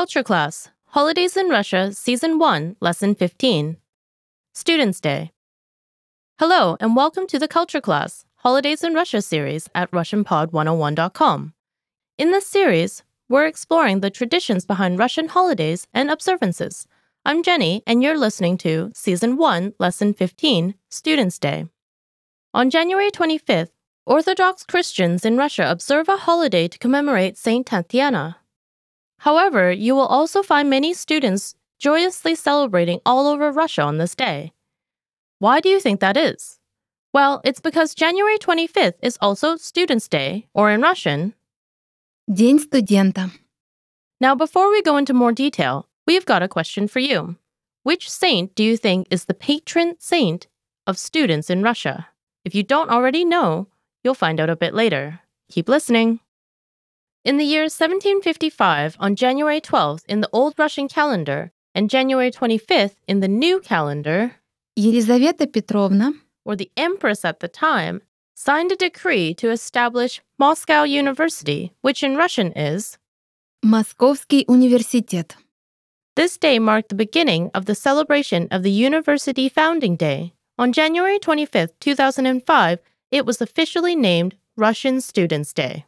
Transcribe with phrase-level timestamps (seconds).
[0.00, 3.76] Culture Class Holidays in Russia, Season 1, Lesson 15
[4.54, 5.30] Students' Day.
[6.38, 11.52] Hello, and welcome to the Culture Class Holidays in Russia series at RussianPod101.com.
[12.16, 16.86] In this series, we're exploring the traditions behind Russian holidays and observances.
[17.26, 21.66] I'm Jenny, and you're listening to Season 1, Lesson 15 Students' Day.
[22.54, 23.72] On January 25th,
[24.06, 28.39] Orthodox Christians in Russia observe a holiday to commemorate Saint Tatiana.
[29.19, 34.53] However, you will also find many students joyously celebrating all over Russia on this day.
[35.39, 36.59] Why do you think that is?
[37.13, 41.33] Well, it's because January 25th is also Students' Day, or in Russian,
[42.29, 43.31] День студента.
[44.19, 47.35] Now, before we go into more detail, we've got a question for you.
[47.83, 50.47] Which saint do you think is the patron saint
[50.87, 52.07] of students in Russia?
[52.43, 53.67] If you don't already know,
[54.03, 55.19] you'll find out a bit later.
[55.51, 56.19] Keep listening.
[57.23, 62.97] In the year 1755, on January 12th in the Old Russian calendar and January 25th
[63.07, 64.35] in the new calendar,
[64.77, 66.13] Елизавета Петровна
[66.45, 68.01] or the empress at the time,
[68.35, 72.97] signed a decree to establish Moscow University, which in Russian is.
[73.63, 75.35] Московский университет.
[76.15, 80.33] This day marked the beginning of the celebration of the University Founding Day.
[80.57, 82.79] On January 25th, 2005,
[83.11, 85.85] it was officially named Russian Students' Day.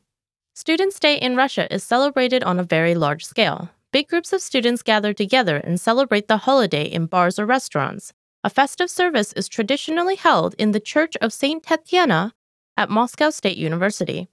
[0.54, 3.70] Students' Day in Russia is celebrated on a very large scale.
[3.94, 8.12] Big groups of students gather together and celebrate the holiday in bars or restaurants.
[8.44, 11.62] A festive service is traditionally held in the Church of St.
[11.62, 12.34] Tatiana
[12.76, 14.30] at Moscow State University.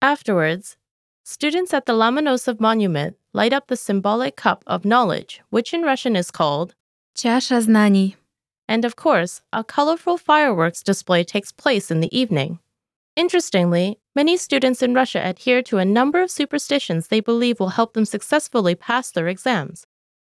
[0.00, 0.78] Afterwards,
[1.24, 6.16] students at the Lomonosov Monument light up the symbolic cup of knowledge, which in Russian
[6.16, 6.74] is called,
[7.14, 8.16] Чаша знаний.
[8.66, 12.60] and of course, a colorful fireworks display takes place in the evening.
[13.15, 17.93] Interestingly, many students in Russia adhere to a number of superstitions they believe will help
[17.93, 19.85] them successfully pass their exams.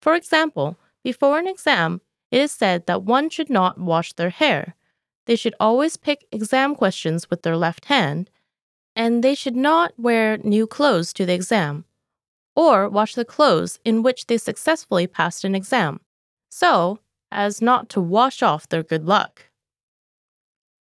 [0.02, 2.00] For example, before an exam,
[2.30, 4.74] it is said that one should not wash their hair.
[5.26, 8.30] They should always pick exam questions with their left hand,
[8.94, 11.84] and they should not wear new clothes to the exam,
[12.54, 16.00] or wash the clothes in which they successfully passed an exam,
[16.50, 16.98] so
[17.30, 19.46] as not to wash off their good luck.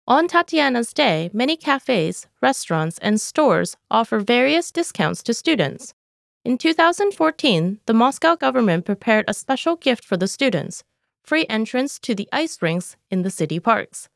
[0.09, 5.93] On Tatiana's Day, many cafes, restaurants, and stores offer various discounts to students.
[6.45, 10.83] In 2014, the Moscow government prepared a special gift for the students
[11.25, 14.07] free entrance to the ice rinks in the city parks.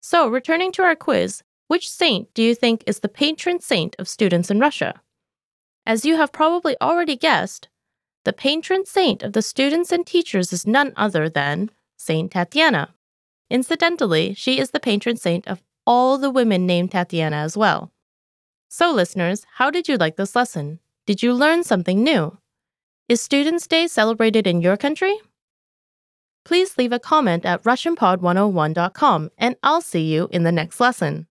[0.00, 4.08] So, returning to our quiz, which saint do you think is the patron saint of
[4.08, 5.02] students in Russia?
[5.86, 7.68] As you have probably already guessed,
[8.24, 12.92] the patron saint of the students and teachers is none other than Saint Tatiana.
[13.50, 17.90] Incidentally, she is the patron saint of all the women named Tatiana as well.
[18.68, 20.78] So, listeners, how did you like this lesson?
[21.04, 22.38] Did you learn something new?
[23.08, 25.18] Is Students' Day celebrated in your country?
[26.44, 31.26] Please leave a comment at RussianPod101.com and I'll see you in the next lesson.